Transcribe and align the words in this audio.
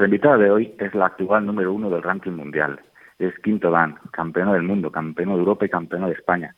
Nuestra 0.00 0.16
invitada 0.16 0.38
de 0.38 0.50
hoy 0.50 0.74
es 0.78 0.94
la 0.94 1.04
actual 1.04 1.44
número 1.44 1.74
uno 1.74 1.90
del 1.90 2.02
ranking 2.02 2.30
mundial. 2.30 2.80
Es 3.18 3.38
quinto 3.40 3.70
dan, 3.70 3.96
campeona 4.10 4.54
del 4.54 4.62
mundo, 4.62 4.90
campeona 4.90 5.34
de 5.34 5.40
Europa 5.40 5.66
y 5.66 5.68
campeona 5.68 6.06
de 6.06 6.14
España. 6.14 6.54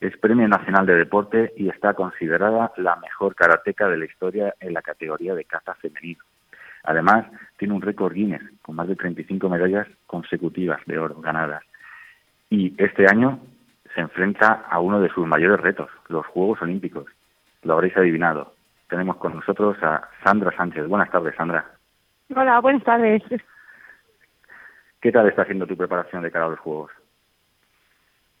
Es 0.00 0.16
Premio 0.16 0.48
Nacional 0.48 0.86
de 0.86 0.96
Deporte 0.96 1.52
y 1.56 1.68
está 1.68 1.94
considerada 1.94 2.72
la 2.78 2.96
mejor 2.96 3.36
karateca 3.36 3.86
de 3.86 3.96
la 3.96 4.06
historia 4.06 4.56
en 4.58 4.74
la 4.74 4.82
categoría 4.82 5.36
de 5.36 5.44
caza 5.44 5.76
femenino. 5.76 6.24
Además, 6.82 7.26
tiene 7.58 7.74
un 7.74 7.80
récord 7.80 8.12
Guinness 8.12 8.42
con 8.60 8.74
más 8.74 8.88
de 8.88 8.96
35 8.96 9.48
medallas 9.48 9.86
consecutivas 10.08 10.80
de 10.86 10.98
oro 10.98 11.14
ganadas. 11.20 11.62
Y 12.48 12.74
este 12.76 13.06
año 13.08 13.38
se 13.94 14.00
enfrenta 14.00 14.66
a 14.68 14.80
uno 14.80 15.00
de 15.00 15.10
sus 15.10 15.28
mayores 15.28 15.60
retos, 15.60 15.90
los 16.08 16.26
Juegos 16.26 16.60
Olímpicos. 16.60 17.06
Lo 17.62 17.74
habréis 17.74 17.96
adivinado. 17.96 18.52
Tenemos 18.88 19.16
con 19.18 19.36
nosotros 19.36 19.80
a 19.80 20.08
Sandra 20.24 20.50
Sánchez. 20.56 20.88
Buenas 20.88 21.12
tardes, 21.12 21.36
Sandra. 21.36 21.79
Hola, 22.34 22.60
buenas 22.60 22.84
tardes. 22.84 23.22
¿Qué 25.00 25.10
tal 25.10 25.28
está 25.28 25.42
haciendo 25.42 25.66
tu 25.66 25.76
preparación 25.76 26.22
de 26.22 26.30
cara 26.30 26.46
a 26.46 26.50
los 26.50 26.60
Juegos? 26.60 26.90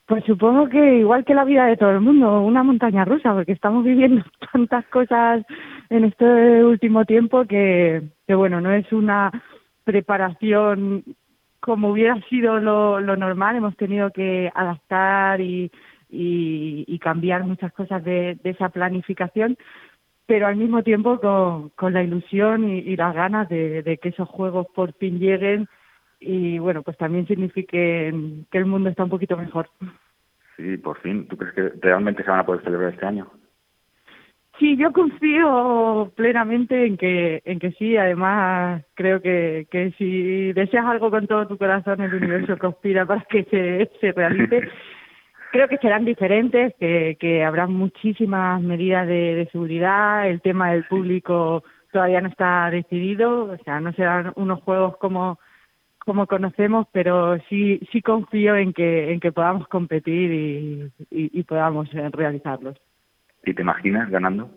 Pues 0.06 0.24
supongo 0.24 0.68
que 0.68 0.96
igual 0.96 1.24
que 1.24 1.34
la 1.34 1.44
vida 1.44 1.66
de 1.66 1.76
todo 1.76 1.90
el 1.90 2.00
mundo, 2.00 2.40
una 2.40 2.62
montaña 2.62 3.04
rusa, 3.04 3.32
porque 3.32 3.52
estamos 3.52 3.84
viviendo 3.84 4.24
tantas 4.52 4.84
cosas 4.86 5.44
en 5.88 6.04
este 6.04 6.64
último 6.64 7.04
tiempo 7.04 7.44
que, 7.46 8.02
que 8.26 8.34
bueno, 8.34 8.60
no 8.60 8.72
es 8.72 8.92
una 8.92 9.30
preparación 9.84 11.04
como 11.60 11.90
hubiera 11.90 12.20
sido 12.28 12.58
lo, 12.58 13.00
lo 13.00 13.16
normal, 13.16 13.56
hemos 13.56 13.76
tenido 13.76 14.10
que 14.10 14.50
adaptar 14.54 15.40
y, 15.40 15.70
y, 16.08 16.84
y 16.86 16.98
cambiar 16.98 17.44
muchas 17.44 17.72
cosas 17.72 18.02
de, 18.02 18.38
de, 18.42 18.50
esa 18.50 18.70
planificación, 18.70 19.56
pero 20.30 20.46
al 20.46 20.54
mismo 20.54 20.84
tiempo 20.84 21.18
con, 21.18 21.70
con 21.70 21.92
la 21.92 22.04
ilusión 22.04 22.70
y, 22.70 22.78
y 22.78 22.94
las 22.94 23.12
ganas 23.16 23.48
de, 23.48 23.82
de, 23.82 23.98
que 23.98 24.10
esos 24.10 24.28
juegos 24.28 24.68
por 24.72 24.92
fin 24.92 25.18
lleguen 25.18 25.66
y 26.20 26.60
bueno, 26.60 26.84
pues 26.84 26.96
también 26.98 27.26
signifique 27.26 28.14
que 28.48 28.58
el 28.58 28.64
mundo 28.64 28.90
está 28.90 29.02
un 29.02 29.10
poquito 29.10 29.36
mejor. 29.36 29.68
Sí, 30.56 30.76
por 30.76 31.00
fin. 31.00 31.26
¿Tú 31.26 31.36
crees 31.36 31.52
que 31.52 31.72
realmente 31.80 32.22
se 32.22 32.30
van 32.30 32.38
a 32.38 32.46
poder 32.46 32.62
celebrar 32.62 32.92
este 32.92 33.06
año? 33.06 33.28
Sí, 34.60 34.76
yo 34.76 34.92
confío 34.92 36.12
plenamente 36.14 36.86
en 36.86 36.96
que 36.96 37.42
en 37.44 37.58
que 37.58 37.72
sí. 37.72 37.96
Además, 37.96 38.84
creo 38.94 39.20
que, 39.20 39.66
que 39.68 39.90
si 39.98 40.52
deseas 40.52 40.86
algo 40.86 41.10
con 41.10 41.26
todo 41.26 41.48
tu 41.48 41.58
corazón, 41.58 42.02
el 42.02 42.14
universo 42.14 42.56
conspira 42.60 43.04
para 43.04 43.22
que 43.22 43.42
se, 43.50 43.90
se 44.00 44.12
realice. 44.12 44.60
Creo 45.50 45.68
que 45.68 45.78
serán 45.78 46.04
diferentes, 46.04 46.74
que, 46.78 47.16
que 47.20 47.44
habrá 47.44 47.66
muchísimas 47.66 48.60
medidas 48.62 49.06
de, 49.06 49.34
de 49.34 49.46
seguridad. 49.50 50.28
El 50.28 50.40
tema 50.40 50.72
del 50.72 50.84
público 50.84 51.62
todavía 51.92 52.20
no 52.20 52.28
está 52.28 52.70
decidido. 52.70 53.44
O 53.44 53.56
sea, 53.64 53.80
no 53.80 53.92
serán 53.92 54.32
unos 54.36 54.60
juegos 54.62 54.96
como 54.98 55.38
como 55.98 56.26
conocemos, 56.26 56.86
pero 56.92 57.38
sí 57.48 57.78
sí 57.92 58.00
confío 58.00 58.56
en 58.56 58.72
que 58.72 59.12
en 59.12 59.20
que 59.20 59.32
podamos 59.32 59.68
competir 59.68 60.32
y, 60.32 60.92
y, 61.10 61.40
y 61.40 61.42
podamos 61.44 61.90
realizarlos. 61.92 62.76
¿Y 63.44 63.52
te 63.52 63.62
imaginas 63.62 64.10
ganando? 64.10 64.50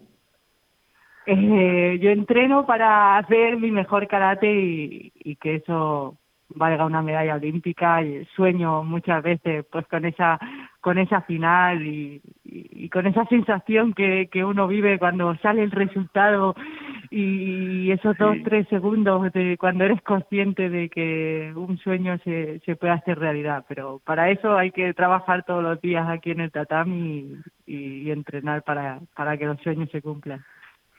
Eh, 1.25 1.99
yo 2.01 2.09
entreno 2.11 2.65
para 2.65 3.17
hacer 3.17 3.57
mi 3.57 3.71
mejor 3.71 4.07
karate 4.07 4.51
y, 4.51 5.11
y 5.15 5.35
que 5.35 5.55
eso 5.55 6.17
valga 6.49 6.85
una 6.85 7.01
medalla 7.01 7.35
olímpica 7.35 8.01
y 8.01 8.25
sueño 8.35 8.83
muchas 8.83 9.23
veces 9.23 9.65
pues 9.71 9.87
con 9.87 10.05
esa 10.05 10.39
con 10.83 10.97
esa 10.97 11.21
final 11.21 11.81
y, 11.87 12.21
y, 12.43 12.85
y 12.85 12.89
con 12.89 13.07
esa 13.07 13.25
sensación 13.27 13.93
que, 13.93 14.27
que 14.29 14.43
uno 14.43 14.67
vive 14.67 14.99
cuando 14.99 15.33
sale 15.37 15.63
el 15.63 15.71
resultado 15.71 16.55
y 17.09 17.89
esos 17.91 18.17
dos, 18.17 18.35
sí. 18.35 18.43
tres 18.43 18.67
segundos 18.67 19.31
de 19.31 19.55
cuando 19.57 19.85
eres 19.85 20.01
consciente 20.01 20.69
de 20.69 20.89
que 20.89 21.53
un 21.55 21.77
sueño 21.77 22.17
se, 22.25 22.59
se 22.65 22.75
puede 22.75 22.91
hacer 22.91 23.17
realidad. 23.17 23.63
Pero 23.69 24.01
para 24.03 24.29
eso 24.29 24.57
hay 24.57 24.71
que 24.71 24.93
trabajar 24.93 25.45
todos 25.45 25.63
los 25.63 25.79
días 25.79 26.05
aquí 26.09 26.31
en 26.31 26.41
el 26.41 26.51
tatami 26.51 27.37
y 27.65 28.11
entrenar 28.11 28.63
para, 28.63 28.99
para 29.15 29.37
que 29.37 29.45
los 29.45 29.61
sueños 29.61 29.89
se 29.89 30.01
cumplan. 30.01 30.43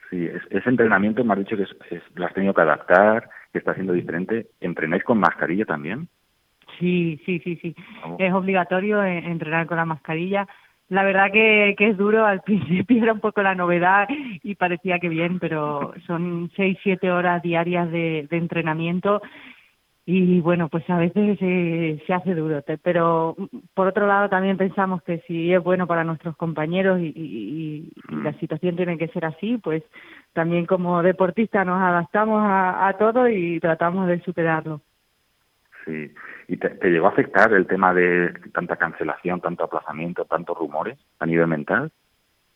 Sí, 0.08 0.26
ese 0.50 0.68
entrenamiento 0.70 1.24
me 1.24 1.34
has 1.34 1.40
dicho 1.40 1.58
que 1.58 1.64
es, 1.64 1.76
es, 1.90 2.02
lo 2.14 2.24
has 2.24 2.32
tenido 2.32 2.54
que 2.54 2.62
adaptar, 2.62 3.28
que 3.52 3.58
está 3.58 3.74
siendo 3.74 3.92
diferente. 3.92 4.46
¿Entrenáis 4.60 5.04
con 5.04 5.18
mascarilla 5.18 5.66
también? 5.66 6.08
Sí, 6.78 7.20
sí, 7.24 7.40
sí, 7.40 7.56
sí. 7.62 7.74
Es 8.18 8.32
obligatorio 8.32 9.02
entrenar 9.02 9.66
con 9.66 9.76
la 9.76 9.84
mascarilla 9.84 10.46
la 10.88 11.02
verdad 11.02 11.32
que, 11.32 11.74
que 11.78 11.88
es 11.90 11.96
duro, 11.96 12.26
al 12.26 12.42
principio 12.44 13.02
era 13.02 13.12
un 13.12 13.20
poco 13.20 13.42
la 13.42 13.54
novedad 13.54 14.08
y 14.42 14.54
parecía 14.54 14.98
que 14.98 15.08
bien, 15.08 15.38
pero 15.38 15.94
son 16.06 16.50
seis, 16.56 16.78
siete 16.82 17.10
horas 17.10 17.42
diarias 17.42 17.90
de, 17.90 18.26
de 18.30 18.36
entrenamiento 18.36 19.22
y 20.06 20.40
bueno, 20.40 20.68
pues 20.68 20.88
a 20.90 20.98
veces 20.98 21.38
eh, 21.40 22.02
se 22.06 22.12
hace 22.12 22.34
duro, 22.34 22.62
pero 22.82 23.34
por 23.72 23.86
otro 23.86 24.06
lado 24.06 24.28
también 24.28 24.58
pensamos 24.58 25.02
que 25.02 25.20
si 25.26 25.50
es 25.50 25.62
bueno 25.62 25.86
para 25.86 26.04
nuestros 26.04 26.36
compañeros 26.36 27.00
y, 27.00 27.06
y, 27.06 27.90
y 28.10 28.14
la 28.22 28.34
situación 28.38 28.76
tiene 28.76 28.98
que 28.98 29.08
ser 29.08 29.24
así, 29.24 29.56
pues 29.56 29.82
también 30.34 30.66
como 30.66 31.02
deportistas 31.02 31.64
nos 31.64 31.80
adaptamos 31.80 32.42
a, 32.44 32.86
a 32.86 32.98
todo 32.98 33.28
y 33.30 33.58
tratamos 33.60 34.06
de 34.06 34.20
superarlo. 34.20 34.82
Sí. 35.84 36.10
¿Y 36.48 36.56
te, 36.56 36.70
te, 36.70 36.90
llegó 36.90 37.06
a 37.06 37.10
afectar 37.10 37.52
el 37.52 37.66
tema 37.66 37.92
de 37.94 38.32
tanta 38.52 38.76
cancelación, 38.76 39.40
tanto 39.40 39.64
aplazamiento, 39.64 40.24
tantos 40.24 40.56
rumores 40.56 40.98
a 41.18 41.26
nivel 41.26 41.46
mental? 41.46 41.90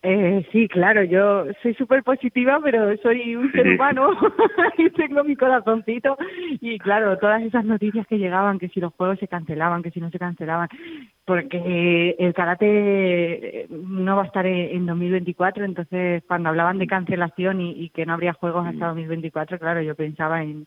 Eh, 0.00 0.46
sí, 0.52 0.68
claro, 0.68 1.02
yo 1.02 1.46
soy 1.60 1.74
súper 1.74 2.04
positiva, 2.04 2.60
pero 2.62 2.96
soy 2.98 3.34
un 3.34 3.50
ser 3.50 3.66
humano 3.66 4.10
y 4.78 4.90
tengo 4.90 5.24
mi 5.24 5.34
corazoncito. 5.34 6.16
Y 6.60 6.78
claro, 6.78 7.18
todas 7.18 7.42
esas 7.42 7.64
noticias 7.64 8.06
que 8.06 8.18
llegaban, 8.18 8.60
que 8.60 8.68
si 8.68 8.78
los 8.78 8.94
juegos 8.94 9.18
se 9.18 9.26
cancelaban, 9.26 9.82
que 9.82 9.90
si 9.90 10.00
no 10.00 10.10
se 10.10 10.18
cancelaban, 10.20 10.68
porque 11.24 12.14
el 12.16 12.32
karate 12.32 13.66
no 13.70 14.14
va 14.14 14.22
a 14.22 14.26
estar 14.26 14.46
en 14.46 14.86
2024, 14.86 15.64
entonces 15.64 16.22
cuando 16.28 16.50
hablaban 16.50 16.78
de 16.78 16.86
cancelación 16.86 17.60
y, 17.60 17.72
y 17.72 17.90
que 17.90 18.06
no 18.06 18.14
habría 18.14 18.34
juegos 18.34 18.68
hasta 18.68 18.86
2024, 18.86 19.58
claro, 19.58 19.82
yo 19.82 19.96
pensaba 19.96 20.42
en 20.44 20.48
en 20.48 20.66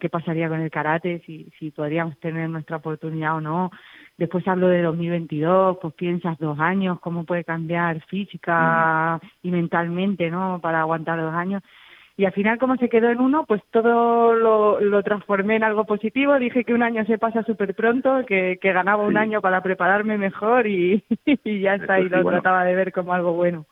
qué 0.00 0.08
pasaría 0.08 0.48
con 0.48 0.60
el 0.60 0.70
karate, 0.70 1.22
si, 1.26 1.50
si 1.58 1.70
podríamos 1.70 2.18
tener 2.18 2.48
nuestra 2.48 2.78
oportunidad 2.78 3.36
o 3.36 3.40
no. 3.40 3.70
Después 4.18 4.46
hablo 4.48 4.68
de 4.68 4.82
2022, 4.82 5.78
pues 5.80 5.94
piensas 5.94 6.38
dos 6.38 6.58
años, 6.58 6.98
cómo 7.00 7.24
puede 7.24 7.44
cambiar 7.44 8.00
física 8.06 9.20
mm. 9.22 9.26
y 9.46 9.50
mentalmente, 9.50 10.30
¿no? 10.30 10.58
Para 10.60 10.80
aguantar 10.80 11.20
dos 11.20 11.34
años. 11.34 11.62
Y 12.18 12.24
al 12.24 12.32
final, 12.32 12.58
como 12.58 12.76
se 12.76 12.88
quedó 12.88 13.10
en 13.10 13.20
uno, 13.20 13.44
pues 13.46 13.62
todo 13.70 14.32
lo, 14.32 14.80
lo 14.80 15.02
transformé 15.02 15.56
en 15.56 15.64
algo 15.64 15.84
positivo. 15.84 16.38
Dije 16.38 16.64
que 16.64 16.72
un 16.72 16.82
año 16.82 17.04
se 17.04 17.18
pasa 17.18 17.42
súper 17.42 17.74
pronto, 17.74 18.24
que, 18.26 18.58
que 18.60 18.72
ganaba 18.72 19.02
un 19.02 19.18
año 19.18 19.42
para 19.42 19.62
prepararme 19.62 20.16
mejor 20.16 20.66
y, 20.66 21.04
y 21.44 21.60
ya 21.60 21.74
está, 21.74 22.00
y 22.00 22.08
lo 22.08 22.22
bueno, 22.22 22.40
trataba 22.40 22.64
de 22.64 22.74
ver 22.74 22.90
como 22.92 23.12
algo 23.12 23.34
bueno. 23.34 23.66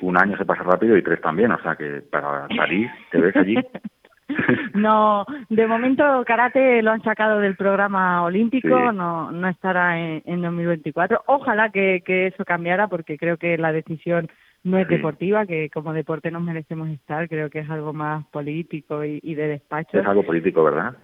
Un 0.00 0.16
año 0.16 0.36
se 0.36 0.44
pasa 0.44 0.62
rápido 0.62 0.96
y 0.96 1.02
tres 1.02 1.20
también, 1.20 1.50
o 1.50 1.60
sea 1.60 1.74
que 1.74 2.02
para 2.08 2.46
París 2.56 2.88
te 3.10 3.20
ves 3.20 3.36
allí. 3.36 3.56
no, 4.74 5.24
de 5.48 5.66
momento 5.66 6.02
karate 6.26 6.82
lo 6.82 6.90
han 6.92 7.02
sacado 7.02 7.40
del 7.40 7.56
programa 7.56 8.22
olímpico, 8.24 8.68
sí. 8.68 8.96
no 8.96 9.30
no 9.32 9.48
estará 9.48 9.98
en, 9.98 10.22
en 10.24 10.42
2024. 10.42 11.22
Ojalá 11.26 11.70
que, 11.70 12.02
que 12.04 12.28
eso 12.28 12.44
cambiara 12.44 12.88
porque 12.88 13.18
creo 13.18 13.36
que 13.36 13.58
la 13.58 13.72
decisión 13.72 14.28
no 14.64 14.78
es 14.78 14.86
sí. 14.86 14.94
deportiva, 14.94 15.46
que 15.46 15.70
como 15.70 15.92
deporte 15.92 16.30
nos 16.30 16.42
merecemos 16.42 16.88
estar, 16.90 17.28
creo 17.28 17.50
que 17.50 17.60
es 17.60 17.70
algo 17.70 17.92
más 17.92 18.24
político 18.26 19.04
y, 19.04 19.18
y 19.22 19.34
de 19.34 19.48
despacho. 19.48 19.98
Es 19.98 20.06
algo 20.06 20.24
político, 20.24 20.62
¿verdad? 20.62 20.96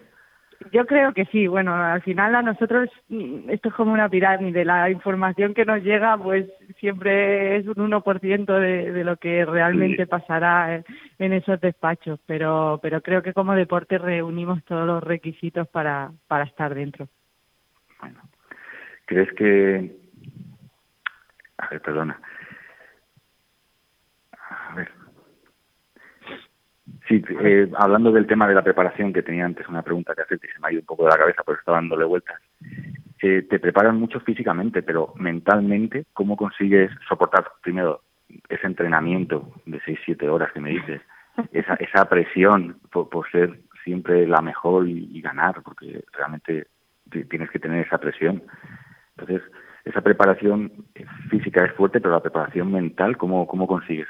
Yo 0.73 0.87
creo 0.87 1.13
que 1.13 1.25
sí. 1.27 1.47
Bueno, 1.47 1.75
al 1.75 2.03
final 2.03 2.35
a 2.35 2.43
nosotros 2.43 2.91
mm, 3.09 3.51
esto 3.51 3.69
es 3.69 3.75
como 3.75 3.93
una 3.93 4.09
pirámide. 4.09 4.65
La 4.65 4.91
información 4.91 5.55
que 5.55 5.65
nos 5.65 5.83
llega, 5.83 6.17
pues 6.19 6.47
siempre 6.79 7.57
es 7.57 7.67
un 7.67 7.77
1% 7.77 8.59
de, 8.59 8.93
de 8.93 9.05
lo 9.05 9.17
que 9.17 9.45
realmente 9.45 10.07
pasará 10.07 10.83
en 11.19 11.33
esos 11.33 11.61
despachos. 11.61 12.19
Pero, 12.27 12.81
pero 12.83 13.01
creo 13.03 13.23
que 13.23 13.33
como 13.33 13.55
deporte 13.55 13.99
reunimos 13.99 14.65
todos 14.65 14.87
los 14.87 15.03
requisitos 15.03 15.69
para, 15.69 16.11
para 16.27 16.45
estar 16.45 16.75
dentro. 16.75 17.09
Bueno, 18.01 18.21
¿crees 19.07 19.33
que... 19.35 19.97
A 21.59 21.69
ver, 21.71 21.83
perdona. 21.83 22.21
A 24.33 24.75
ver, 24.75 24.91
Sí, 27.09 27.23
eh, 27.41 27.71
hablando 27.77 28.13
del 28.13 28.27
tema 28.27 28.47
de 28.47 28.55
la 28.55 28.63
preparación, 28.63 29.13
que 29.13 29.23
tenía 29.23 29.45
antes 29.45 29.67
una 29.69 29.83
pregunta 29.83 30.15
que 30.15 30.23
hacerte 30.23 30.47
y 30.47 30.51
se 30.51 30.61
me 30.61 30.69
ha 30.69 30.73
ido 30.73 30.81
un 30.81 30.87
poco 30.87 31.05
de 31.05 31.11
la 31.11 31.17
cabeza, 31.17 31.43
pero 31.45 31.59
estaba 31.59 31.79
dándole 31.79 32.05
vueltas. 32.05 32.41
Eh, 33.23 33.43
te 33.49 33.59
preparan 33.59 33.99
mucho 33.99 34.21
físicamente, 34.21 34.83
pero 34.83 35.15
mentalmente, 35.17 36.05
¿cómo 36.13 36.37
consigues 36.37 36.91
soportar 37.09 37.45
primero 37.63 38.03
ese 38.49 38.67
entrenamiento 38.67 39.51
de 39.65 39.81
6-7 39.81 40.29
horas 40.29 40.53
que 40.53 40.61
me 40.61 40.71
dices? 40.71 41.01
Esa, 41.53 41.75
esa 41.75 42.09
presión 42.09 42.79
por, 42.91 43.31
ser 43.31 43.59
siempre 43.85 44.27
la 44.27 44.43
mejor 44.43 44.87
y, 44.87 45.09
y 45.13 45.21
ganar, 45.21 45.63
porque 45.63 46.05
realmente 46.13 46.67
tienes 47.31 47.51
que 47.51 47.59
tener 47.59 47.87
esa 47.87 47.99
presión. 47.99 48.43
Entonces, 49.17 49.43
esa 49.85 50.03
preparación 50.03 50.71
física 51.31 51.65
es 51.65 51.73
fuerte, 51.73 52.01
pero 52.01 52.13
la 52.13 52.21
preparación 52.21 52.71
mental, 52.71 53.17
¿cómo, 53.17 53.47
cómo 53.47 53.67
consigues? 53.67 54.09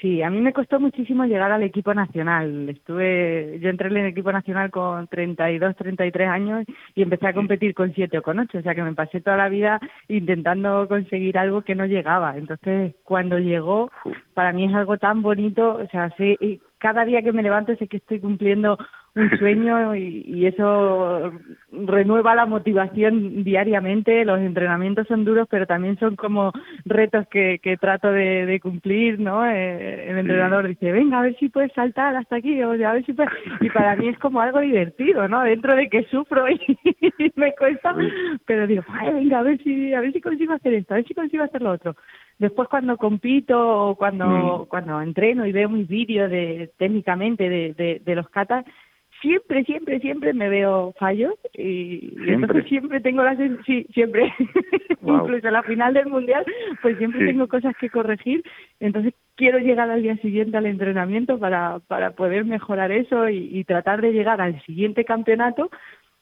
Sí, 0.00 0.22
a 0.22 0.30
mí 0.30 0.40
me 0.40 0.54
costó 0.54 0.80
muchísimo 0.80 1.26
llegar 1.26 1.52
al 1.52 1.62
equipo 1.62 1.92
nacional. 1.92 2.70
Estuve, 2.70 3.58
yo 3.60 3.68
entré 3.68 3.88
en 3.88 3.98
el 3.98 4.06
equipo 4.06 4.32
nacional 4.32 4.70
con 4.70 5.06
32, 5.08 5.76
33 5.76 6.28
años 6.28 6.64
y 6.94 7.02
empecé 7.02 7.26
a 7.26 7.34
competir 7.34 7.74
con 7.74 7.92
7 7.92 8.16
o 8.16 8.22
con 8.22 8.38
8, 8.38 8.58
o 8.58 8.62
sea 8.62 8.74
que 8.74 8.82
me 8.82 8.94
pasé 8.94 9.20
toda 9.20 9.36
la 9.36 9.50
vida 9.50 9.80
intentando 10.08 10.88
conseguir 10.88 11.36
algo 11.36 11.62
que 11.62 11.74
no 11.74 11.84
llegaba. 11.84 12.38
Entonces, 12.38 12.94
cuando 13.04 13.38
llegó, 13.38 13.90
para 14.32 14.52
mí 14.52 14.64
es 14.64 14.74
algo 14.74 14.96
tan 14.96 15.20
bonito, 15.20 15.74
o 15.76 15.86
sea, 15.88 16.10
sí, 16.16 16.60
cada 16.78 17.04
día 17.04 17.20
que 17.20 17.32
me 17.32 17.42
levanto 17.42 17.76
sé 17.76 17.86
que 17.86 17.98
estoy 17.98 18.20
cumpliendo 18.20 18.78
un 19.16 19.38
sueño 19.38 19.94
y, 19.94 20.44
eso 20.44 21.32
renueva 21.72 22.34
la 22.34 22.46
motivación 22.46 23.44
diariamente. 23.44 24.24
Los 24.24 24.40
entrenamientos 24.40 25.06
son 25.06 25.24
duros, 25.24 25.46
pero 25.50 25.66
también 25.66 25.98
son 25.98 26.16
como 26.16 26.52
retos 26.84 27.26
que, 27.28 27.60
que 27.62 27.76
trato 27.76 28.10
de, 28.10 28.58
cumplir, 28.62 29.18
¿no? 29.18 29.46
Eh, 29.46 30.10
el 30.10 30.18
entrenador 30.18 30.68
dice, 30.68 30.92
venga, 30.92 31.18
a 31.18 31.22
ver 31.22 31.36
si 31.38 31.48
puedes 31.48 31.72
saltar 31.72 32.14
hasta 32.16 32.36
aquí, 32.36 32.62
o 32.62 32.76
sea, 32.76 32.90
a 32.90 32.94
ver 32.94 33.04
si 33.06 33.12
puedes... 33.12 33.32
Y 33.60 33.70
para 33.70 33.96
mí 33.96 34.08
es 34.08 34.18
como 34.18 34.40
algo 34.40 34.60
divertido, 34.60 35.26
¿no? 35.28 35.42
Dentro 35.42 35.74
de 35.74 35.88
que 35.88 36.04
sufro 36.04 36.48
y, 36.48 36.78
me 37.36 37.54
cuesta, 37.54 37.94
pero 38.46 38.66
digo, 38.66 38.84
venga, 39.12 39.38
a 39.38 39.42
ver 39.42 39.62
si, 39.62 39.94
a 39.94 40.00
ver 40.00 40.12
si 40.12 40.20
consigo 40.20 40.52
hacer 40.52 40.74
esto, 40.74 40.94
a 40.94 40.96
ver 40.98 41.06
si 41.06 41.14
consigo 41.14 41.44
hacer 41.44 41.62
lo 41.62 41.72
otro. 41.72 41.96
Después 42.38 42.68
cuando 42.68 42.96
compito 42.96 43.88
o 43.88 43.94
cuando, 43.96 44.26
mm. 44.26 44.68
cuando 44.68 45.00
entreno 45.00 45.46
y 45.46 45.52
veo 45.52 45.68
mis 45.68 45.88
vídeos 45.88 46.30
de 46.30 46.70
técnicamente 46.76 47.48
de, 47.48 47.74
de, 47.74 48.02
de 48.04 48.14
los 48.14 48.28
katas, 48.28 48.64
siempre, 49.24 49.64
siempre, 49.64 49.98
siempre 50.00 50.34
me 50.34 50.50
veo 50.50 50.92
fallos 50.98 51.34
y, 51.54 52.14
entonces 52.26 52.66
siempre 52.68 53.00
tengo 53.00 53.22
las... 53.22 53.38
Sí, 53.64 53.86
siempre. 53.94 54.32
Incluso 55.02 55.48
a 55.48 55.50
la 55.50 55.62
final 55.62 55.94
del 55.94 56.06
Mundial, 56.06 56.44
pues 56.82 56.98
siempre 56.98 57.26
tengo 57.26 57.48
cosas 57.48 57.74
que 57.80 57.88
corregir. 57.88 58.42
Entonces 58.80 59.14
quiero 59.34 59.58
llegar 59.58 59.90
al 59.90 60.02
día 60.02 60.16
siguiente 60.18 60.56
al 60.56 60.66
entrenamiento 60.66 61.38
para, 61.38 61.80
para 61.88 62.10
poder 62.10 62.44
mejorar 62.44 62.92
eso 62.92 63.28
y, 63.28 63.64
tratar 63.64 64.02
de 64.02 64.12
llegar 64.12 64.40
al 64.42 64.62
siguiente 64.64 65.06
campeonato 65.06 65.70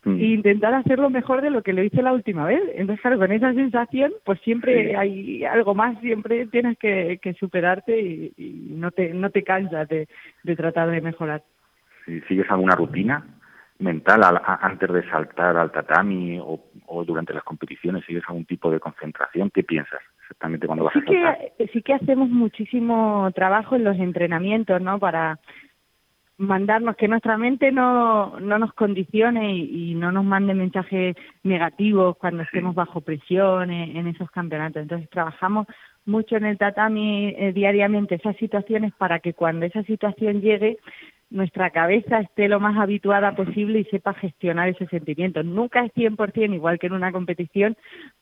mm. 0.05 0.21
e 0.21 0.25
intentar 0.27 0.73
hacerlo 0.75 1.11
mejor 1.11 1.43
de 1.43 1.51
lo 1.51 1.63
que 1.63 1.73
lo 1.73 1.83
hice 1.83 2.03
la 2.03 2.13
última 2.13 2.47
vez. 2.47 2.63
Entonces, 2.75 3.03
claro, 3.03 3.19
con 3.19 3.33
esa 3.33 3.53
sensación, 3.53 4.13
pues 4.25 4.41
siempre 4.43 4.97
hay 4.97 5.45
algo 5.45 5.75
más, 5.75 5.99
siempre 6.01 6.47
tienes 6.47 6.79
que, 6.79 7.19
que 7.21 7.35
superarte 7.35 8.01
y, 8.01 8.33
y, 8.37 8.75
no 8.77 8.93
te 8.93 9.13
no 9.13 9.31
te 9.31 9.43
cansas 9.43 9.89
de, 9.89 10.07
de 10.45 10.57
tratar 10.57 10.91
de 10.91 11.01
mejorar 11.01 11.43
si 12.05 12.21
sigues 12.23 12.51
alguna 12.51 12.75
rutina 12.75 13.25
mental 13.79 14.23
antes 14.61 14.93
de 14.93 15.09
saltar 15.11 15.57
al 15.57 15.73
tatami 15.73 16.39
o, 16.41 17.05
durante 17.05 17.35
las 17.35 17.43
competiciones, 17.43 18.05
sigues 18.05 18.23
algún 18.29 18.45
tipo 18.45 18.71
de 18.71 18.81
concentración, 18.81 19.51
¿qué 19.51 19.65
piensas 19.65 20.01
exactamente 20.21 20.67
cuando 20.67 20.85
vas 20.85 20.95
sí 20.95 21.01
a 21.01 21.05
saltar? 21.05 21.39
Que, 21.59 21.67
sí 21.69 21.83
que 21.83 21.95
hacemos 21.95 22.29
muchísimo 22.29 23.31
trabajo 23.35 23.77
en 23.77 23.85
los 23.85 23.99
entrenamientos, 23.99 24.81
¿no? 24.81 24.99
Para 24.99 25.41
mandarnos 26.39 26.97
que 26.97 27.09
nuestra 27.09 27.39
mente 27.39 27.71
no, 27.71 28.39
no 28.41 28.59
nos 28.59 28.73
condicione 28.75 29.55
y, 29.55 29.95
no 29.95 30.11
nos 30.11 30.25
mande 30.25 30.55
mensajes 30.55 31.17
negativos 31.43 32.17
cuando 32.17 32.43
estemos 32.43 32.75
bajo 32.75 33.01
presión 33.01 33.71
en, 33.71 34.07
esos 34.07 34.31
campeonatos. 34.31 34.83
Entonces 34.83 35.09
trabajamos 35.11 35.67
mucho 36.05 36.37
en 36.37 36.45
el 36.45 36.59
tatami 36.59 37.35
eh, 37.39 37.53
diariamente 37.53 38.17
esas 38.17 38.37
situaciones 38.37 38.93
para 38.95 39.21
que 39.21 39.35
cuando 39.35 39.67
esa 39.67 39.85
situación 39.85 40.41
llegue 40.41 40.79
nuestra 41.33 41.71
cabeza 41.71 42.21
esté 42.21 42.49
lo 42.49 42.61
más 42.61 42.77
habituada 42.79 43.35
posible 43.35 43.81
y 43.81 43.85
sepa 43.85 44.15
gestionar 44.15 44.69
ese 44.69 44.87
sentimiento. 44.87 45.43
Nunca 45.43 45.85
es 45.85 45.93
100% 45.95 46.55
igual 46.55 46.79
que 46.79 46.87
en 46.87 46.93
una 46.93 47.13
competición, 47.13 47.77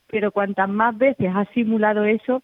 pero 0.06 0.32
cuantas 0.32 0.68
más 0.68 0.96
veces 0.96 1.30
has 1.34 1.48
simulado 1.50 2.04
eso, 2.04 2.42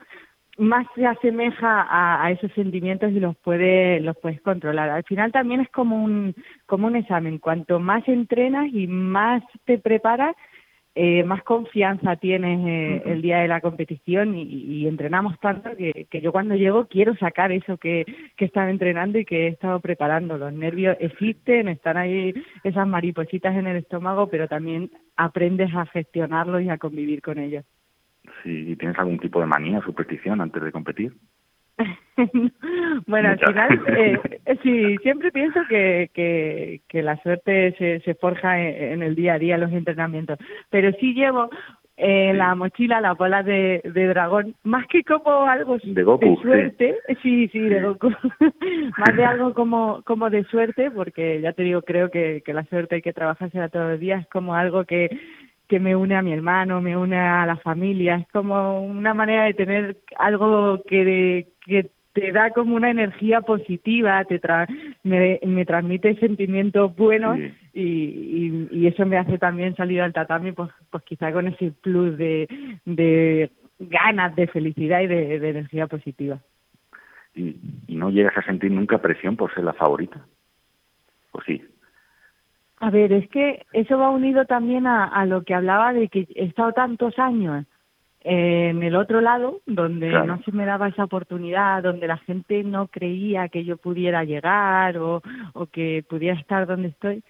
más 0.58 0.86
se 0.94 1.06
asemeja 1.06 1.86
a, 1.88 2.30
esos 2.30 2.50
sentimientos 2.52 3.12
y 3.12 3.20
los 3.20 3.36
puedes 3.36 4.02
los 4.02 4.16
puedes 4.16 4.40
controlar. 4.40 4.88
Al 4.88 5.04
final 5.04 5.30
también 5.32 5.60
es 5.60 5.68
como 5.70 6.02
un 6.02 6.34
como 6.66 6.86
un 6.86 6.96
examen. 6.96 7.38
Cuanto 7.38 7.78
más 7.78 8.06
entrenas 8.08 8.66
y 8.72 8.86
más 8.86 9.42
te 9.64 9.78
preparas, 9.78 10.34
eh, 10.98 11.25
más 11.25 11.43
confianza 11.43 12.16
tienes 12.16 12.58
eh, 12.66 13.02
el 13.04 13.20
día 13.20 13.40
de 13.40 13.48
la 13.48 13.60
competición 13.60 14.34
y, 14.34 14.88
entrenamos 14.88 15.38
tanto 15.40 15.76
que, 15.76 16.20
yo 16.22 16.32
cuando 16.32 16.54
llego 16.54 16.87
quiero 16.87 17.14
sacar 17.16 17.52
eso 17.52 17.76
que, 17.76 18.06
que 18.34 18.46
he 18.46 18.48
estado 18.48 18.70
entrenando 18.70 19.19
y 19.19 19.26
que 19.26 19.44
he 19.44 19.48
estado 19.48 19.78
preparando. 19.81 20.38
Los 20.38 20.54
nervios 20.54 20.96
existen, 20.98 21.69
están 21.69 21.98
ahí 21.98 22.32
esas 22.64 22.88
maripositas 22.88 23.54
en 23.54 23.66
el 23.66 23.76
estómago, 23.76 24.28
pero 24.31 24.48
también 24.48 24.90
aprendes 25.16 25.69
a 25.75 25.84
gestionarlos 25.84 26.62
y 26.62 26.70
a 26.70 26.78
convivir 26.78 27.20
con 27.20 27.38
ellos. 27.40 27.66
Sí, 28.43 28.75
¿tienes 28.76 28.98
algún 28.98 29.19
tipo 29.19 29.38
de 29.40 29.46
manía, 29.46 29.82
superstición 29.82 30.40
antes 30.40 30.62
de 30.62 30.72
competir? 30.72 31.12
bueno, 33.06 33.28
al 33.31 33.38
final, 33.38 33.82
eh, 33.88 34.19
sí, 34.62 34.96
siempre 35.02 35.31
pienso 35.31 35.61
que, 35.69 36.11
que, 36.14 36.81
que 36.88 37.02
la 37.02 37.20
suerte 37.23 37.75
se, 37.78 38.00
se 38.00 38.14
forja 38.14 38.61
en, 38.61 39.02
el 39.02 39.14
día 39.14 39.34
a 39.34 39.38
día, 39.38 39.56
en 39.56 39.61
los 39.62 39.73
entrenamientos, 39.73 40.38
pero 40.70 40.90
sí 40.99 41.12
llevo 41.12 41.50
en 41.99 42.37
la 42.37 42.55
mochila 42.55 43.00
la 43.00 43.14
bola 43.14 43.43
de, 43.43 43.81
de 43.84 44.06
dragón, 44.06 44.55
más 44.64 44.87
que 44.87 45.02
como 45.02 45.46
algo 45.46 45.78
de, 45.78 46.37
suerte, 46.43 46.99
sí, 47.23 47.49
sí, 47.49 47.58
de 47.58 47.82
Goku, 47.82 48.11
más 48.99 49.17
de 49.17 49.25
algo 49.25 49.55
como, 49.55 50.02
como 50.05 50.29
de 50.29 50.44
suerte, 50.44 50.90
porque 50.90 51.40
ya 51.40 51.52
te 51.52 51.62
digo, 51.62 51.82
creo 51.82 52.11
que, 52.11 52.43
que 52.44 52.52
la 52.52 52.64
suerte 52.64 52.96
hay 52.96 53.02
que 53.02 53.14
trabajársela 53.14 53.70
todos 53.70 53.93
los 53.93 54.00
días, 54.00 54.26
como 54.29 54.55
algo 54.55 54.84
que 54.84 55.11
que 55.69 55.81
me 55.81 55.96
une 55.96 56.14
a 56.14 56.22
mi 56.22 56.32
hermano, 56.32 56.81
me 56.81 56.96
une 56.96 57.19
a 57.19 57.44
la 57.44 57.56
familia, 57.56 58.17
es 58.17 58.29
como 58.29 58.81
una 58.82 59.14
manera 59.14 59.44
de 59.44 59.55
tener 59.55 59.96
algo 60.17 60.82
que, 60.87 61.49
que 61.66 61.90
te 62.16 62.32
da 62.32 62.50
como 62.50 62.76
una 62.76 62.90
energía 62.90 63.42
positiva, 63.42 64.24
te 64.24 64.40
me, 65.02 65.38
me 65.44 65.66
transmite 65.66 66.16
sentimientos 66.16 66.96
buenos 66.96 67.38
y, 67.74 68.66
y, 68.70 68.86
eso 68.86 69.04
me 69.04 69.18
hace 69.18 69.36
también 69.36 69.76
salir 69.76 70.00
al 70.00 70.14
tatami, 70.14 70.52
pues, 70.52 70.70
pues 70.88 71.04
quizá 71.04 71.30
con 71.30 71.46
ese 71.46 71.72
plus 71.82 72.16
de, 72.16 72.48
de 72.86 73.50
ganas, 73.78 74.34
de 74.34 74.46
felicidad 74.46 75.02
y 75.02 75.08
de, 75.08 75.38
de 75.38 75.50
energía 75.50 75.86
positiva. 75.88 76.38
¿Y, 77.34 77.56
¿Y 77.86 77.96
no 77.96 78.08
llegas 78.08 78.38
a 78.38 78.42
sentir 78.42 78.70
nunca 78.70 78.96
presión 78.96 79.36
por 79.36 79.52
ser 79.52 79.64
la 79.64 79.74
favorita? 79.74 80.24
¿O 81.32 81.42
sí? 81.42 81.62
A 82.78 82.88
ver, 82.88 83.12
es 83.12 83.28
que 83.28 83.66
eso 83.74 83.98
va 83.98 84.08
unido 84.08 84.46
también 84.46 84.86
a, 84.86 85.04
a 85.04 85.26
lo 85.26 85.42
que 85.42 85.52
hablaba 85.52 85.93
de 85.93 86.08
que 86.08 86.26
he 86.34 86.44
estado 86.46 86.72
tantos 86.72 87.19
años 87.19 87.67
en 88.28 88.82
el 88.82 88.96
otro 88.96 89.20
lado, 89.20 89.60
donde 89.66 90.10
no 90.10 90.42
se 90.42 90.50
me 90.50 90.66
daba 90.66 90.88
esa 90.88 91.04
oportunidad, 91.04 91.84
donde 91.84 92.08
la 92.08 92.18
gente 92.18 92.64
no 92.64 92.88
creía 92.88 93.48
que 93.48 93.64
yo 93.64 93.76
pudiera 93.76 94.24
llegar 94.24 94.98
o, 94.98 95.22
o 95.52 95.66
que 95.66 96.04
pudiera 96.08 96.36
estar 96.36 96.66
donde 96.66 96.88
estoy, 96.88 97.22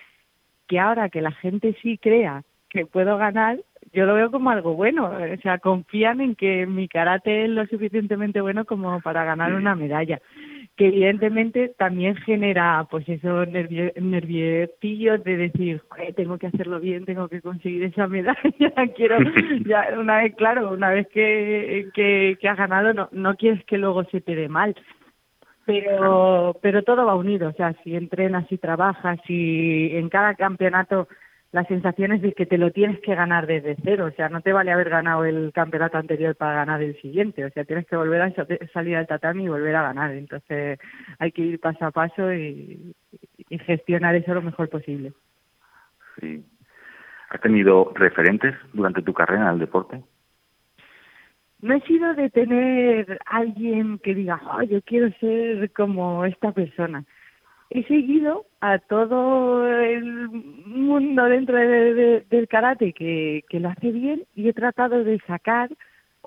que 0.67 0.81
ahora 0.81 1.11
que 1.11 1.21
la 1.21 1.33
gente 1.33 1.77
sí 1.83 1.99
crea 1.99 2.45
que 2.71 2.87
puedo 2.87 3.19
ganar, 3.19 3.59
yo 3.93 4.07
lo 4.07 4.15
veo 4.15 4.31
como 4.31 4.49
algo 4.49 4.73
bueno. 4.73 5.11
O 5.11 5.41
sea, 5.43 5.59
confían 5.59 6.23
en 6.23 6.35
que 6.35 6.67
mi 6.67 6.89
karate 6.89 7.45
es 7.45 7.51
lo 7.51 7.67
suficientemente 7.67 8.41
bueno 8.41 8.65
como 8.65 8.99
para 9.03 9.25
ganar 9.25 9.53
una 9.53 9.75
medalla 9.75 10.23
que 10.77 10.89
evidentemente 10.89 11.71
también 11.79 12.17
genera 12.17 12.87
pues 12.91 13.09
esos 13.09 13.49
nervio, 13.49 13.91
nerviecillos 13.97 15.25
de 15.25 15.37
decir, 15.37 15.83
tengo 16.15 16.37
que 16.39 16.49
hacerlo 16.49 16.81
bien, 16.81 17.07
tengo 17.07 17.29
que 17.29 17.41
conseguir 17.41 17.85
esa 17.85 18.07
medalla, 18.07 18.37
quiero, 18.97 19.17
ya 19.67 19.89
una 19.99 20.19
vez, 20.19 20.35
claro, 20.37 20.71
una 20.73 20.91
vez 20.91 21.09
que, 21.09 21.89
que, 21.95 22.37
que 22.39 22.49
has 22.49 22.59
ganado, 22.59 22.93
no, 22.93 23.09
no 23.13 23.37
quieres 23.37 23.65
que 23.65 23.79
luego 23.79 24.05
se 24.05 24.21
te 24.21 24.35
dé 24.35 24.49
mal. 24.49 24.77
Pero, 25.65 26.57
pero 26.63 26.85
todo 26.85 27.07
va 27.07 27.17
unido, 27.17 27.49
o 27.49 27.53
sea, 27.53 27.75
si 27.83 27.97
entrenas, 27.97 28.47
si 28.49 28.57
trabajas, 28.57 29.19
si 29.27 29.91
en 29.95 30.09
cada 30.09 30.35
campeonato 30.35 31.09
la 31.57 31.65
sensación 31.65 32.13
es 32.13 32.21
de 32.21 32.35
que 32.35 32.45
te 32.45 32.59
lo 32.59 32.71
tienes 32.71 33.01
que 33.01 33.15
ganar 33.15 33.47
desde 33.47 33.79
cero, 33.83 34.11
o 34.13 34.15
sea, 34.15 34.29
no 34.29 34.43
te 34.43 34.53
vale 34.53 34.73
haber 34.73 34.91
ganado 34.91 35.25
el 35.25 35.53
campeonato 35.55 35.97
anterior 35.97 36.37
para 36.37 36.57
ganar 36.57 36.83
el 36.83 37.01
siguiente, 37.01 37.47
o 37.47 37.51
sea, 37.51 37.65
tienes 37.65 37.87
que 37.87 37.97
volver 37.97 38.21
a 38.21 38.35
salir 38.75 38.95
al 38.95 39.07
tatami 39.07 39.45
y 39.45 39.49
volver 39.49 39.75
a 39.75 39.85
ganar, 39.85 40.13
entonces 40.13 40.79
hay 41.19 41.33
que 41.33 41.41
ir 41.41 41.59
paso 41.59 41.87
a 41.87 41.93
paso 41.93 42.31
y, 42.31 42.95
gestionar 43.49 44.15
eso 44.17 44.35
lo 44.35 44.43
mejor 44.43 44.69
posible. 44.69 45.15
Sí. 46.21 46.45
¿Has 47.31 47.41
tenido 47.41 47.91
referentes 47.95 48.55
durante 48.75 49.01
tu 49.01 49.15
carrera 49.15 49.45
en 49.45 49.55
el 49.55 49.61
deporte? 49.61 50.03
No 51.63 51.75
he 51.75 51.81
sido 51.83 52.13
de 52.13 52.29
tener 52.29 53.19
alguien 53.25 53.99
que 54.01 54.15
diga, 54.15 54.43
oh, 54.53 54.63
yo 54.63 54.83
quiero 54.83 55.11
ser 55.21 55.73
como 55.73 56.27
esta 56.27 56.53
persona 56.53 57.07
he 57.71 57.83
seguido 57.85 58.47
a 58.61 58.79
todo 58.79 59.67
el 59.67 60.29
mundo 60.29 61.25
dentro 61.25 61.57
de, 61.57 62.25
del 62.29 62.49
karate 62.49 62.93
que, 62.93 63.45
que 63.49 63.61
lo 63.61 63.69
hace 63.69 63.91
bien 63.93 64.25
y 64.35 64.49
he 64.49 64.53
tratado 64.53 65.05
de 65.05 65.19
sacar 65.27 65.71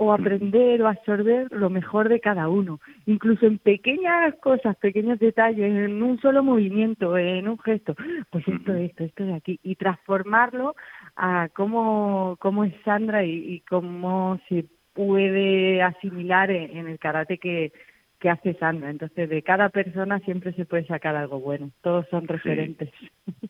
o 0.01 0.13
aprender 0.13 0.81
o 0.81 0.87
absorber 0.87 1.51
lo 1.51 1.69
mejor 1.69 2.07
de 2.07 2.21
cada 2.21 2.47
uno, 2.47 2.79
incluso 3.05 3.45
en 3.45 3.57
pequeñas 3.57 4.33
cosas, 4.35 4.77
pequeños 4.77 5.19
detalles, 5.19 5.75
en 5.75 6.01
un 6.01 6.17
solo 6.21 6.41
movimiento, 6.41 7.17
en 7.17 7.49
un 7.49 7.59
gesto, 7.59 7.95
pues 8.29 8.47
esto, 8.47 8.73
esto, 8.75 9.03
esto 9.03 9.25
de 9.25 9.33
aquí, 9.33 9.59
y 9.61 9.75
transformarlo 9.75 10.73
a 11.17 11.49
cómo, 11.53 12.37
cómo 12.39 12.63
es 12.63 12.73
Sandra 12.85 13.25
y, 13.25 13.55
y 13.55 13.59
cómo 13.61 14.39
se 14.47 14.63
puede 14.93 15.81
asimilar 15.81 16.49
en, 16.51 16.87
el 16.87 16.97
karate 16.97 17.37
que, 17.37 17.71
que 18.19 18.29
hace 18.29 18.53
Sandra. 18.55 18.89
Entonces, 18.89 19.29
de 19.29 19.41
cada 19.41 19.69
persona 19.69 20.19
siempre 20.19 20.53
se 20.53 20.65
puede 20.65 20.85
sacar 20.85 21.15
algo 21.15 21.39
bueno. 21.39 21.71
Todos 21.81 22.07
son 22.09 22.27
referentes. 22.27 22.89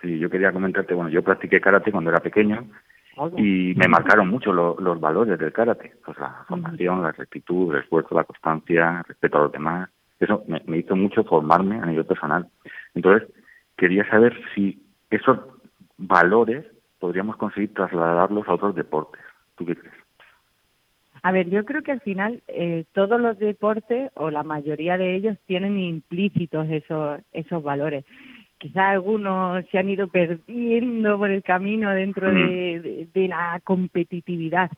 Sí, 0.00 0.18
yo 0.18 0.28
quería 0.28 0.52
comentarte, 0.52 0.92
bueno, 0.92 1.08
yo 1.08 1.22
practiqué 1.22 1.62
karate 1.62 1.90
cuando 1.90 2.10
era 2.10 2.20
pequeño 2.20 2.68
y 3.38 3.72
me 3.74 3.88
marcaron 3.88 4.28
mucho 4.28 4.52
los 4.52 5.00
valores 5.00 5.38
del 5.38 5.50
karate, 5.50 5.94
pues 6.04 6.18
la 6.18 6.44
formación, 6.46 7.02
la 7.02 7.12
rectitud, 7.12 7.74
el 7.74 7.80
esfuerzo, 7.80 8.14
la 8.14 8.24
constancia, 8.24 8.98
el 8.98 9.04
respeto 9.04 9.38
a 9.38 9.42
los 9.44 9.52
demás. 9.52 9.88
Eso 10.20 10.44
me, 10.46 10.60
me 10.66 10.76
hizo 10.76 10.94
mucho 10.94 11.24
formarme 11.24 11.76
a 11.76 11.86
nivel 11.86 12.04
personal. 12.04 12.46
Entonces, 12.94 13.26
quería 13.78 14.06
saber 14.10 14.38
si 14.54 14.82
esos 15.08 15.38
valores 15.96 16.66
podríamos 16.98 17.36
conseguir 17.36 17.72
trasladarlos 17.72 18.46
a 18.46 18.54
otros 18.54 18.74
deportes. 18.74 19.22
¿Tú 19.56 19.64
qué 19.64 19.74
crees? 19.74 20.03
A 21.24 21.32
ver, 21.32 21.48
yo 21.48 21.64
creo 21.64 21.82
que 21.82 21.92
al 21.92 22.02
final 22.02 22.42
eh, 22.48 22.84
todos 22.92 23.18
los 23.18 23.38
deportes 23.38 24.10
o 24.14 24.30
la 24.30 24.42
mayoría 24.42 24.98
de 24.98 25.16
ellos 25.16 25.38
tienen 25.46 25.78
implícitos 25.78 26.68
esos 26.68 27.18
esos 27.32 27.62
valores. 27.62 28.04
Quizás 28.58 28.90
algunos 28.90 29.64
se 29.70 29.78
han 29.78 29.88
ido 29.88 30.08
perdiendo 30.08 31.16
por 31.16 31.30
el 31.30 31.42
camino 31.42 31.88
dentro 31.92 32.30
de, 32.30 33.08
la 33.14 33.58
competitividad, 33.64 34.70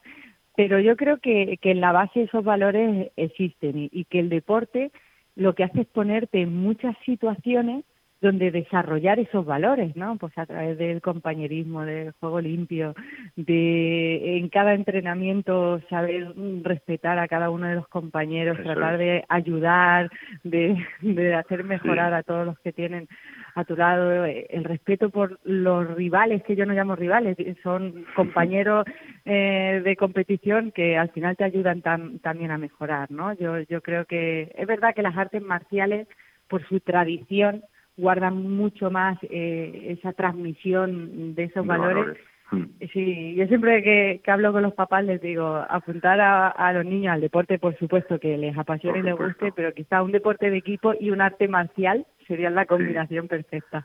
pero 0.57 0.79
yo 0.79 0.97
creo 0.97 1.19
que, 1.19 1.59
que 1.61 1.73
en 1.73 1.81
la 1.81 1.91
base 1.91 2.23
esos 2.23 2.45
valores 2.45 3.11
existen 3.17 3.77
y, 3.77 3.91
y 3.93 4.05
que 4.05 4.21
el 4.21 4.29
deporte 4.29 4.93
lo 5.35 5.57
que 5.57 5.65
hace 5.65 5.81
es 5.81 5.89
ponerte 5.89 6.43
en 6.43 6.57
muchas 6.57 6.97
situaciones 7.05 7.85
donde 8.21 8.51
desarrollar 8.51 9.19
esos 9.19 9.45
valores, 9.45 9.95
¿no? 9.97 10.17
Pues 10.17 10.37
a 10.39 10.47
través 10.47 10.79
del 10.79 11.01
compañerismo, 11.01 11.85
del 11.85 12.13
juego 12.13 12.41
limpio, 12.41 12.95
de 13.37 14.39
en 14.39 14.49
cada 14.49 14.75
entrenamiento 14.75 15.81
saber 15.91 16.33
respetar 16.63 17.19
a 17.19 17.29
cada 17.29 17.51
uno 17.51 17.67
de 17.67 17.75
los 17.75 17.89
compañeros, 17.89 18.59
tratar 18.63 18.99
de 18.99 19.25
ayudar, 19.29 20.11
de, 20.45 20.77
de 21.03 21.35
hacer 21.35 21.65
mejorar 21.65 22.15
a 22.15 22.23
todos 22.23 22.47
los 22.47 22.59
que 22.61 22.73
tienen 22.73 23.09
a 23.55 23.65
tu 23.65 23.75
lado, 23.75 24.25
el 24.25 24.65
respeto 24.65 25.09
por 25.09 25.41
los 25.45 25.95
rivales, 25.95 26.43
que 26.43 26.57
yo 26.57 26.67
no 26.67 26.75
llamo 26.75 26.95
rivales, 26.95 27.37
son 27.63 28.05
compañeros 28.15 28.85
eh, 29.25 29.81
de 29.83 29.97
competición 29.97 30.73
que 30.73 30.99
al 30.99 31.11
final 31.11 31.37
te 31.37 31.45
ayudan 31.45 31.83
también 31.83 32.51
a 32.51 32.59
mejorar, 32.59 33.11
¿no? 33.11 33.33
Yo, 33.35 33.61
yo 33.61 33.81
creo 33.81 34.05
que 34.05 34.53
es 34.55 34.67
verdad 34.67 34.95
que 34.95 35.03
las 35.03 35.17
artes 35.17 35.43
marciales, 35.43 36.07
por 36.49 36.67
su 36.69 36.81
tradición, 36.81 37.63
guardan 37.97 38.51
mucho 38.51 38.91
más 38.91 39.19
eh, 39.23 39.97
esa 39.99 40.13
transmisión 40.13 41.35
de 41.35 41.45
esos 41.45 41.67
valores. 41.67 42.19
Hmm. 42.51 42.67
Sí, 42.93 43.35
yo 43.35 43.47
siempre 43.47 43.83
que, 43.83 44.21
que, 44.23 44.31
hablo 44.31 44.53
con 44.53 44.63
los 44.63 44.75
papás 44.75 45.05
les 45.05 45.21
digo, 45.21 45.65
apuntar 45.69 46.21
a, 46.21 46.49
a, 46.49 46.73
los 46.73 46.85
niños 46.85 47.13
al 47.13 47.21
deporte, 47.21 47.59
por 47.59 47.77
supuesto, 47.77 48.21
que 48.21 48.37
les 48.37 48.57
apasione 48.57 49.01
y 49.01 49.03
les 49.03 49.17
guste, 49.17 49.51
pero 49.51 49.75
quizá 49.75 50.03
un 50.03 50.13
deporte 50.13 50.51
de 50.51 50.59
equipo 50.59 50.95
y 50.99 51.11
un 51.11 51.21
arte 51.21 51.49
marcial 51.49 52.07
serían 52.29 52.55
la 52.55 52.67
combinación 52.67 53.27
perfecta. 53.27 53.85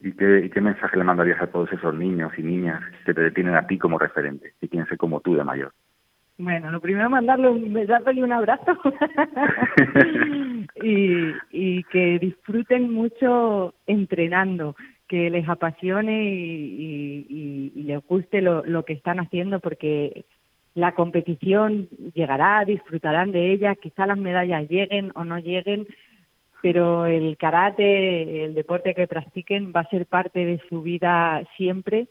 ¿Y 0.00 0.12
qué, 0.12 0.42
¿Y 0.44 0.50
qué 0.50 0.60
mensaje 0.60 0.96
le 0.96 1.04
mandarías 1.04 1.40
a 1.40 1.46
todos 1.46 1.72
esos 1.72 1.94
niños 1.94 2.32
y 2.36 2.42
niñas 2.42 2.82
que 3.06 3.14
te 3.14 3.22
detienen 3.22 3.54
a 3.54 3.66
ti 3.66 3.78
como 3.78 3.98
referente 3.98 4.52
y 4.60 4.68
quieren 4.68 4.88
ser 4.88 4.98
como 4.98 5.20
tú 5.20 5.34
de 5.34 5.44
mayor? 5.44 5.72
Bueno, 6.38 6.70
lo 6.70 6.80
primero 6.80 7.10
mandarle 7.10 7.48
un 7.48 7.72
besazo 7.72 8.10
y 8.12 8.22
un 8.22 8.32
abrazo. 8.32 8.72
Y, 10.82 11.32
y 11.50 11.84
que 11.84 12.18
disfruten 12.18 12.92
mucho 12.92 13.74
entrenando, 13.86 14.74
que 15.06 15.28
les 15.30 15.48
apasione 15.48 16.24
y, 16.24 17.26
y, 17.28 17.72
y 17.74 17.82
les 17.82 18.04
guste 18.06 18.40
lo, 18.40 18.64
lo 18.64 18.84
que 18.84 18.94
están 18.94 19.20
haciendo 19.20 19.60
porque 19.60 20.24
la 20.74 20.94
competición 20.94 21.88
llegará, 22.14 22.64
disfrutarán 22.64 23.32
de 23.32 23.52
ella, 23.52 23.74
quizá 23.74 24.06
las 24.06 24.18
medallas 24.18 24.68
lleguen 24.68 25.12
o 25.14 25.24
no 25.24 25.38
lleguen, 25.38 25.86
pero 26.62 27.06
el 27.06 27.36
karate, 27.36 28.44
el 28.44 28.54
deporte 28.54 28.94
que 28.94 29.06
practiquen 29.06 29.72
va 29.74 29.80
a 29.80 29.90
ser 29.90 30.06
parte 30.06 30.44
de 30.44 30.60
su 30.68 30.82
vida 30.82 31.42
siempre 31.56 32.08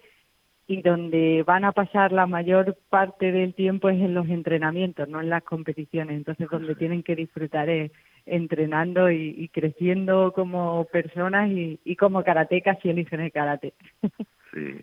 y 0.67 0.81
donde 0.81 1.43
van 1.45 1.65
a 1.65 1.71
pasar 1.71 2.11
la 2.11 2.27
mayor 2.27 2.77
parte 2.89 3.31
del 3.31 3.53
tiempo 3.53 3.89
es 3.89 3.99
en 3.99 4.13
los 4.13 4.29
entrenamientos, 4.29 5.07
no 5.09 5.19
en 5.19 5.29
las 5.29 5.43
competiciones. 5.43 6.15
Entonces, 6.15 6.47
donde 6.49 6.75
tienen 6.75 7.03
que 7.03 7.15
disfrutar 7.15 7.69
es 7.69 7.91
entrenando 8.25 9.09
y, 9.11 9.49
creciendo 9.49 10.31
como 10.33 10.85
personas 10.85 11.49
y, 11.49 11.79
y, 11.83 11.95
como 11.95 12.23
karatecas 12.23 12.77
si 12.81 12.89
eligen 12.89 13.21
el 13.21 13.31
karate. 13.31 13.73
Sí. 14.53 14.81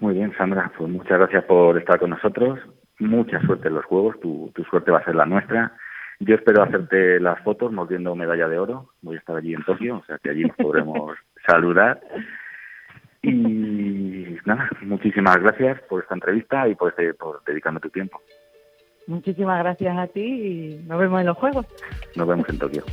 Muy 0.00 0.14
bien, 0.14 0.34
Sandra. 0.36 0.72
Pues 0.76 0.90
muchas 0.90 1.16
gracias 1.16 1.44
por 1.44 1.78
estar 1.78 2.00
con 2.00 2.10
nosotros. 2.10 2.58
Mucha 2.98 3.40
suerte 3.42 3.68
en 3.68 3.74
los 3.74 3.84
Juegos. 3.84 4.18
Tu, 4.18 4.50
tu 4.52 4.64
suerte 4.64 4.90
va 4.90 4.98
a 4.98 5.04
ser 5.04 5.14
la 5.14 5.24
nuestra. 5.24 5.76
Yo 6.18 6.34
espero 6.34 6.64
hacerte 6.64 7.20
las 7.20 7.40
fotos 7.44 7.70
mordiendo 7.70 8.16
medalla 8.16 8.48
de 8.48 8.58
oro. 8.58 8.90
Voy 9.02 9.14
a 9.14 9.18
estar 9.20 9.36
allí 9.36 9.54
en 9.54 9.62
Tokio, 9.62 9.98
o 9.98 10.04
sea 10.04 10.18
que 10.18 10.30
allí 10.30 10.42
nos 10.42 10.56
podremos 10.56 11.16
saludar. 11.46 12.00
Y 13.22 14.36
nada, 14.44 14.68
muchísimas 14.82 15.36
gracias 15.38 15.80
por 15.82 16.02
esta 16.02 16.14
entrevista 16.14 16.68
y 16.68 16.74
por, 16.74 16.90
este, 16.90 17.14
por 17.14 17.42
dedicarme 17.44 17.80
tu 17.80 17.88
tiempo. 17.90 18.20
Muchísimas 19.06 19.58
gracias 19.60 19.96
a 19.96 20.06
ti 20.06 20.20
y 20.20 20.84
nos 20.86 20.98
vemos 20.98 21.20
en 21.20 21.26
los 21.26 21.36
Juegos. 21.36 21.66
Nos 22.16 22.26
vemos 22.26 22.48
en 22.48 22.58
Tokio. 22.58 22.84